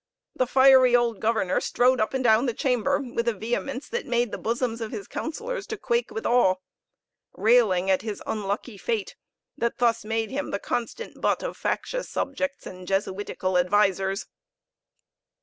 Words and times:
The 0.35 0.47
fiery 0.47 0.95
old 0.95 1.19
governor 1.19 1.61
strode 1.61 2.01
up 2.01 2.15
and 2.15 2.23
down 2.23 2.47
the 2.47 2.55
chamber 2.55 3.01
with 3.01 3.27
a 3.27 3.35
vehemence 3.35 3.87
that 3.89 4.07
made 4.07 4.31
the 4.31 4.39
bosoms 4.39 4.81
of 4.81 4.91
his 4.91 5.07
councillors 5.07 5.67
to 5.67 5.77
quake 5.77 6.09
with 6.09 6.25
awe; 6.25 6.55
railing 7.33 7.91
at 7.91 8.01
his 8.01 8.23
unlucky 8.25 8.79
fate, 8.79 9.15
that 9.59 9.77
thus 9.77 10.03
made 10.03 10.31
him 10.31 10.49
the 10.49 10.57
constant 10.57 11.21
butt 11.21 11.43
of 11.43 11.55
factious 11.55 12.09
subjects 12.09 12.65
and 12.65 12.87
jesuitical 12.87 13.59
advisers. 13.59 14.25